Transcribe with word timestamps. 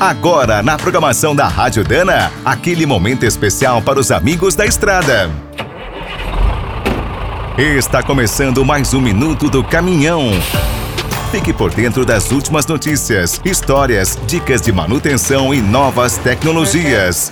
Agora, 0.00 0.62
na 0.62 0.78
programação 0.78 1.36
da 1.36 1.46
Rádio 1.46 1.84
Dana, 1.84 2.32
aquele 2.42 2.86
momento 2.86 3.26
especial 3.26 3.82
para 3.82 4.00
os 4.00 4.10
amigos 4.10 4.54
da 4.54 4.64
estrada. 4.64 5.30
Está 7.58 8.02
começando 8.02 8.64
mais 8.64 8.94
um 8.94 9.00
Minuto 9.02 9.50
do 9.50 9.62
Caminhão. 9.62 10.30
Fique 11.30 11.52
por 11.52 11.70
dentro 11.70 12.06
das 12.06 12.32
últimas 12.32 12.64
notícias, 12.66 13.42
histórias, 13.44 14.18
dicas 14.26 14.62
de 14.62 14.72
manutenção 14.72 15.52
e 15.52 15.60
novas 15.60 16.16
tecnologias. 16.16 17.30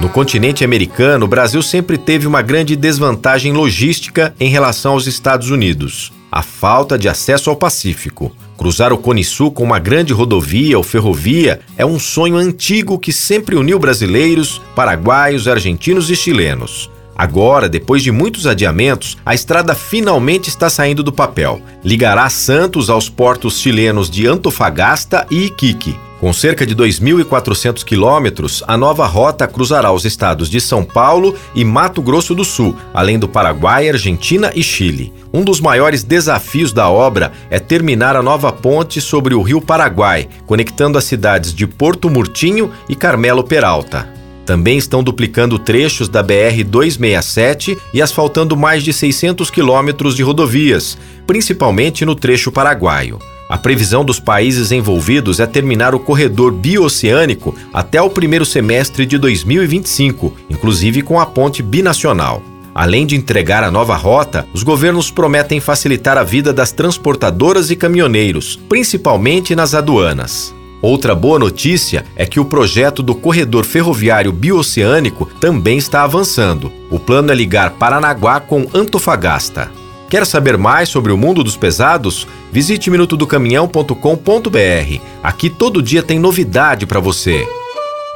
No 0.00 0.08
continente 0.08 0.64
americano, 0.64 1.26
o 1.26 1.28
Brasil 1.28 1.62
sempre 1.62 1.96
teve 1.96 2.26
uma 2.26 2.42
grande 2.42 2.74
desvantagem 2.74 3.52
logística 3.52 4.34
em 4.40 4.48
relação 4.48 4.94
aos 4.94 5.06
Estados 5.06 5.50
Unidos: 5.50 6.12
a 6.30 6.42
falta 6.42 6.98
de 6.98 7.08
acesso 7.08 7.50
ao 7.50 7.56
Pacífico. 7.56 8.34
Cruzar 8.56 8.92
o 8.92 8.98
Cone 8.98 9.24
Sul 9.24 9.50
com 9.50 9.64
uma 9.64 9.78
grande 9.78 10.12
rodovia 10.12 10.76
ou 10.76 10.84
ferrovia 10.84 11.60
é 11.76 11.84
um 11.84 11.98
sonho 11.98 12.36
antigo 12.36 12.98
que 12.98 13.12
sempre 13.12 13.56
uniu 13.56 13.78
brasileiros, 13.78 14.60
paraguaios, 14.74 15.48
argentinos 15.48 16.10
e 16.10 16.16
chilenos. 16.16 16.90
Agora, 17.16 17.68
depois 17.68 18.02
de 18.02 18.10
muitos 18.10 18.46
adiamentos, 18.46 19.18
a 19.26 19.34
estrada 19.34 19.74
finalmente 19.74 20.48
está 20.48 20.70
saindo 20.70 21.02
do 21.02 21.12
papel. 21.12 21.60
Ligará 21.84 22.28
Santos 22.30 22.88
aos 22.88 23.08
portos 23.08 23.58
chilenos 23.58 24.08
de 24.08 24.26
Antofagasta 24.26 25.26
e 25.30 25.46
Iquique. 25.46 25.94
Com 26.20 26.34
cerca 26.34 26.66
de 26.66 26.76
2.400 26.76 27.82
quilômetros, 27.82 28.62
a 28.68 28.76
nova 28.76 29.06
rota 29.06 29.48
cruzará 29.48 29.90
os 29.90 30.04
estados 30.04 30.50
de 30.50 30.60
São 30.60 30.84
Paulo 30.84 31.34
e 31.54 31.64
Mato 31.64 32.02
Grosso 32.02 32.34
do 32.34 32.44
Sul, 32.44 32.76
além 32.92 33.18
do 33.18 33.26
Paraguai, 33.26 33.88
Argentina 33.88 34.52
e 34.54 34.62
Chile. 34.62 35.14
Um 35.32 35.42
dos 35.42 35.60
maiores 35.60 36.04
desafios 36.04 36.74
da 36.74 36.90
obra 36.90 37.32
é 37.48 37.58
terminar 37.58 38.16
a 38.16 38.22
nova 38.22 38.52
ponte 38.52 39.00
sobre 39.00 39.34
o 39.34 39.40
rio 39.40 39.62
Paraguai, 39.62 40.28
conectando 40.44 40.98
as 40.98 41.04
cidades 41.04 41.54
de 41.54 41.66
Porto 41.66 42.10
Murtinho 42.10 42.70
e 42.86 42.94
Carmelo 42.94 43.42
Peralta. 43.42 44.06
Também 44.44 44.76
estão 44.76 45.02
duplicando 45.02 45.58
trechos 45.58 46.06
da 46.06 46.22
BR-267 46.22 47.78
e 47.94 48.02
asfaltando 48.02 48.54
mais 48.58 48.82
de 48.82 48.92
600 48.92 49.48
quilômetros 49.50 50.14
de 50.14 50.22
rodovias, 50.22 50.98
principalmente 51.26 52.04
no 52.04 52.14
trecho 52.14 52.52
paraguaio. 52.52 53.18
A 53.50 53.58
previsão 53.58 54.04
dos 54.04 54.20
países 54.20 54.70
envolvidos 54.70 55.40
é 55.40 55.46
terminar 55.46 55.92
o 55.92 55.98
corredor 55.98 56.52
bioceânico 56.52 57.52
até 57.74 58.00
o 58.00 58.08
primeiro 58.08 58.46
semestre 58.46 59.04
de 59.04 59.18
2025, 59.18 60.32
inclusive 60.48 61.02
com 61.02 61.18
a 61.18 61.26
ponte 61.26 61.60
binacional. 61.60 62.44
Além 62.72 63.04
de 63.04 63.16
entregar 63.16 63.64
a 63.64 63.70
nova 63.70 63.96
rota, 63.96 64.46
os 64.54 64.62
governos 64.62 65.10
prometem 65.10 65.58
facilitar 65.58 66.16
a 66.16 66.22
vida 66.22 66.52
das 66.52 66.70
transportadoras 66.70 67.72
e 67.72 67.76
caminhoneiros, 67.76 68.54
principalmente 68.68 69.56
nas 69.56 69.74
aduanas. 69.74 70.54
Outra 70.80 71.12
boa 71.12 71.36
notícia 71.36 72.04
é 72.14 72.24
que 72.24 72.38
o 72.38 72.44
projeto 72.44 73.02
do 73.02 73.16
corredor 73.16 73.64
ferroviário 73.64 74.30
bioceânico 74.30 75.26
também 75.40 75.76
está 75.76 76.04
avançando. 76.04 76.70
O 76.88 77.00
plano 77.00 77.32
é 77.32 77.34
ligar 77.34 77.70
Paranaguá 77.70 78.38
com 78.38 78.68
Antofagasta. 78.72 79.72
Quer 80.10 80.26
saber 80.26 80.58
mais 80.58 80.88
sobre 80.88 81.12
o 81.12 81.16
mundo 81.16 81.44
dos 81.44 81.56
pesados? 81.56 82.26
Visite 82.50 82.90
minutodocaminhão.com.br. 82.90 85.00
Aqui 85.22 85.48
todo 85.48 85.80
dia 85.80 86.02
tem 86.02 86.18
novidade 86.18 86.84
para 86.84 86.98
você. 86.98 87.46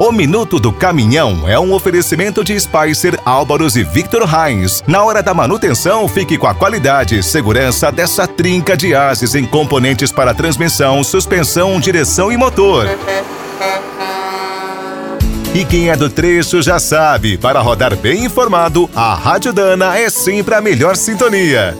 O 0.00 0.10
Minuto 0.10 0.58
do 0.58 0.72
Caminhão 0.72 1.48
é 1.48 1.56
um 1.56 1.72
oferecimento 1.72 2.42
de 2.42 2.58
Spicer, 2.58 3.16
Álvaros 3.24 3.76
e 3.76 3.84
Victor 3.84 4.28
Heinz. 4.28 4.82
Na 4.88 5.04
hora 5.04 5.22
da 5.22 5.32
manutenção, 5.32 6.08
fique 6.08 6.36
com 6.36 6.48
a 6.48 6.54
qualidade 6.54 7.16
e 7.16 7.22
segurança 7.22 7.92
dessa 7.92 8.26
trinca 8.26 8.76
de 8.76 8.92
ases 8.92 9.36
em 9.36 9.46
componentes 9.46 10.10
para 10.10 10.34
transmissão, 10.34 11.04
suspensão, 11.04 11.78
direção 11.78 12.32
e 12.32 12.36
motor. 12.36 12.88
E 15.54 15.64
quem 15.64 15.88
é 15.88 15.96
do 15.96 16.10
trecho 16.10 16.60
já 16.60 16.80
sabe, 16.80 17.38
para 17.38 17.60
rodar 17.60 17.94
bem 17.94 18.24
informado, 18.24 18.90
a 18.92 19.14
Rádio 19.14 19.52
Dana 19.52 19.96
é 19.96 20.10
sempre 20.10 20.52
a 20.52 20.60
melhor 20.60 20.96
sintonia. 20.96 21.78